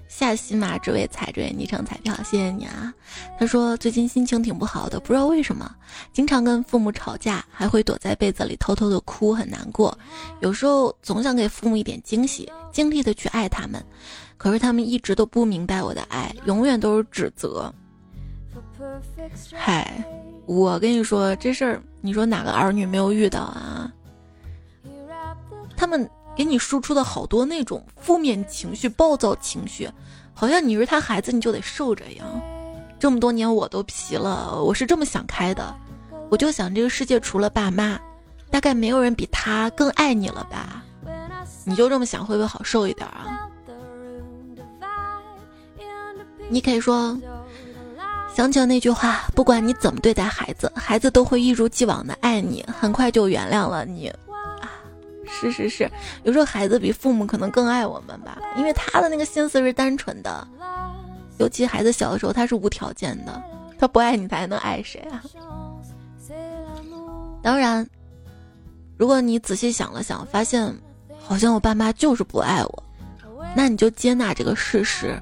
[0.09, 2.93] 下西马这位彩这位昵称彩票，谢谢你啊！
[3.41, 5.75] 他说最近心情挺不好的，不知道为什么，
[6.13, 9.99] 经常跟父母吵架，还会躲在被子里偷偷的哭，很难过。
[10.41, 13.83] 有时候总想给父母一点惊喜，尽力的去爱他们。
[14.43, 17.73] 可是他们一直都不明白我的爱，永远都是指责。
[19.53, 20.05] 嗨，
[20.47, 23.89] 我跟你说这事儿，你说哪个儿女没有遇到啊？
[25.77, 29.89] 他们给你输出的好多那种负面情绪、暴躁情绪，
[30.35, 32.27] 好像你是他孩子你就得受着一样。
[32.99, 35.73] 这么多年我都皮了，我是这么想开的，
[36.29, 37.97] 我就想这个世界除了爸妈，
[38.51, 40.83] 大概没有人比他更爱你了吧？
[41.65, 43.49] 你就这么想会不会好受一点啊？
[46.53, 47.19] 你可以说，
[48.37, 54.09] 想起了那句话，不管你怎么对待孩子，孩子都会一如既往的爱你，很快就原谅了你。
[54.61, 54.69] 啊，
[55.27, 55.91] 是是是，
[56.25, 60.47] 有时候孩子比父母可能更爱我们吧，因为他的那个心思是单纯的，
[61.39, 63.43] 尤其孩子小的时候，他是无条件的，
[63.79, 65.25] 他不爱你，他还能爱谁啊？
[67.43, 67.89] 当然，
[68.99, 70.71] 如果你仔细想了想，发现
[71.19, 72.83] 好像我爸妈就是不爱我，
[73.57, 75.19] 那你就接纳这个事实。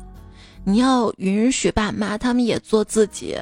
[0.70, 3.36] 你要允许爸妈他们也做自己，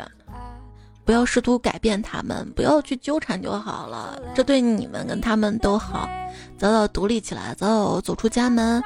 [1.04, 4.18] 不要试图改变他们，不要去纠缠就好了。
[4.34, 6.08] 这对你们跟他们都好，
[6.56, 8.82] 早早独立起来，早早走出家门，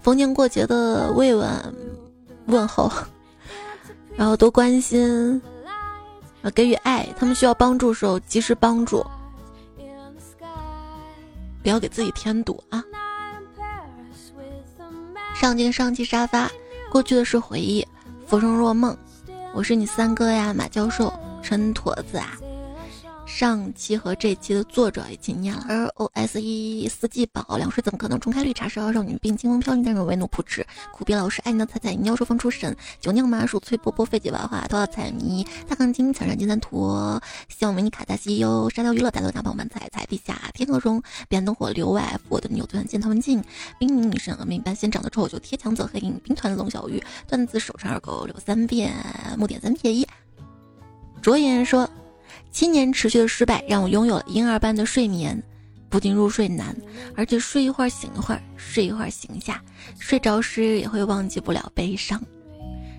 [0.00, 1.50] 逢年过节的慰问
[2.46, 2.88] 问候，
[4.14, 5.42] 然后多关心，
[6.54, 7.08] 给予爱。
[7.18, 9.04] 他们需要帮助的时候及时帮助。
[11.64, 12.82] 不要给自己添堵啊！
[15.34, 16.50] 上进上期沙发，
[16.92, 17.82] 过去的是回忆，
[18.26, 18.94] 浮生若梦。
[19.54, 21.10] 我是你三哥呀，马教授，
[21.42, 22.36] 陈驼子啊。
[23.34, 28.68] 上期和这期的作者一起念了，R O S E 四季宝凉水怎么可能重开绿茶？
[28.68, 30.64] 少少女病清风飘零，但是唯奴不止。
[30.92, 43.42] 苦逼老师爱你的彩彩，妖兽风出神，酒酿麻薯脆波波费解娃娃，头号彩迷大钢筋，抢上金三坨，希望美女卡达西哟，沙雕娱乐大头大棒棒彩彩陛下，天鹅绒，彼岸灯火留外，我的扭断见他们近，
[43.78, 48.94] 冰凝女神峨眉般先长得丑就贴墙走黑影，兵团龙小玉，段子手长二狗留三遍，
[49.38, 50.06] 木点三撇一，
[51.22, 51.88] 卓言说。
[52.52, 55.42] 七年持续的失败让我拥有了婴儿般的睡眠，
[55.88, 56.76] 不仅入睡难，
[57.16, 59.62] 而且睡一会儿醒一会儿，睡一会儿醒一下，
[59.98, 62.22] 睡着时也会忘记不了悲伤。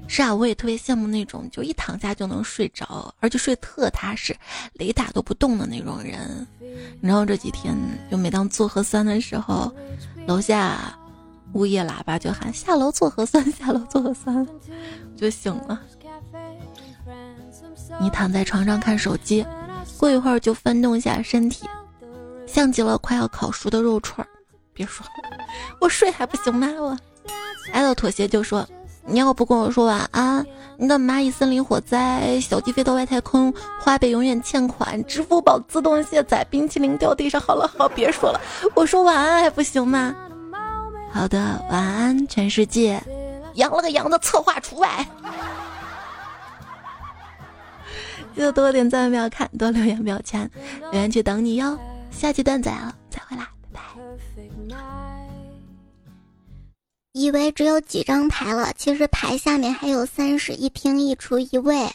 [0.07, 4.35] 是啊，我也特别羡慕那种就一躺下就能睡着，而且睡特踏实，
[4.73, 6.45] 雷打都不动的那种人。
[6.99, 7.77] 然后这几天
[8.09, 9.71] 就每当做核酸的时候，
[10.27, 10.97] 楼下
[11.53, 14.45] 物业喇叭就喊下楼做核酸，下楼做核酸，
[15.15, 15.79] 就醒了。
[17.99, 19.45] 你躺在床上看手机，
[19.97, 21.67] 过一会儿就翻动一下身体，
[22.45, 24.27] 像极了快要烤熟的肉串儿。
[24.73, 25.05] 别说，
[25.79, 26.67] 我睡还不行吗？
[26.79, 26.97] 我
[27.71, 28.67] 挨到妥协就说，
[29.05, 30.45] 你要不跟我说晚安，
[30.77, 37.39] 你的蚂蚁森林火灾，小鸡飞到外太空，花呗永远欠款，支付宝自动卸载，冰淇淋掉地上。
[37.39, 38.41] 好了好，别说了，
[38.73, 40.15] 我说晚安还不行吗？
[41.11, 43.01] 好的，晚安全世界，
[43.53, 45.07] 养了个羊的策划除外。
[48.35, 50.49] 记得多点赞，不要看，多留言不要签，
[50.91, 51.77] 留言区等你哟。
[52.11, 54.77] 下期段子来了，再会啦，拜拜。
[57.13, 61.89] 以为只有几张牌了，其实牌下面还有三室一厅一厨一卫。